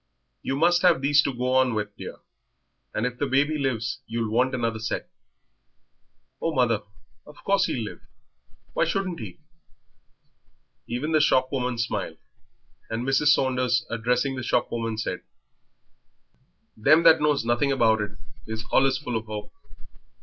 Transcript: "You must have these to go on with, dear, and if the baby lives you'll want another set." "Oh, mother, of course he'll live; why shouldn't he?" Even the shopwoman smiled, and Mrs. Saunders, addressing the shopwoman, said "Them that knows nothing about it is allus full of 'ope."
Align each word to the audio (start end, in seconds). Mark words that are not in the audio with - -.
"You 0.41 0.55
must 0.55 0.81
have 0.81 0.99
these 1.01 1.21
to 1.21 1.31
go 1.31 1.53
on 1.53 1.75
with, 1.75 1.95
dear, 1.95 2.17
and 2.91 3.05
if 3.05 3.19
the 3.19 3.27
baby 3.27 3.59
lives 3.59 3.99
you'll 4.07 4.31
want 4.31 4.55
another 4.55 4.79
set." 4.79 5.11
"Oh, 6.41 6.55
mother, 6.55 6.81
of 7.27 7.35
course 7.43 7.65
he'll 7.67 7.83
live; 7.85 8.01
why 8.73 8.83
shouldn't 8.85 9.19
he?" 9.19 9.37
Even 10.87 11.11
the 11.11 11.21
shopwoman 11.21 11.77
smiled, 11.77 12.17
and 12.89 13.07
Mrs. 13.07 13.27
Saunders, 13.27 13.85
addressing 13.91 14.35
the 14.35 14.41
shopwoman, 14.41 14.97
said 14.97 15.21
"Them 16.75 17.03
that 17.03 17.21
knows 17.21 17.45
nothing 17.45 17.71
about 17.71 18.01
it 18.01 18.13
is 18.47 18.65
allus 18.73 18.97
full 18.97 19.15
of 19.15 19.29
'ope." 19.29 19.53